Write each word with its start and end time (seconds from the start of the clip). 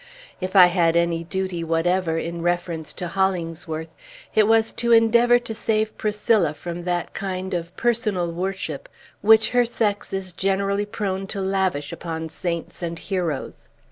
If 0.41 0.55
I 0.55 0.65
had 0.65 0.95
any 0.95 1.23
duty 1.23 1.63
whatever, 1.63 2.17
in 2.17 2.41
reference 2.41 2.91
to 2.93 3.07
Hollingsworth, 3.07 3.89
it 4.33 4.47
was 4.47 4.71
to 4.71 4.91
endeavor 4.91 5.37
to 5.37 5.53
save 5.53 5.95
Priscilla 5.95 6.55
from 6.55 6.85
that 6.85 7.13
kind 7.13 7.53
of 7.53 7.77
personal 7.77 8.31
worship 8.31 8.89
which 9.21 9.49
her 9.49 9.63
sex 9.63 10.11
is 10.11 10.33
generally 10.33 10.87
prone 10.87 11.27
to 11.27 11.39
lavish 11.41 11.91
upon 11.91 12.29
saints 12.29 12.81
and 12.81 12.97
heroes. 12.97 13.69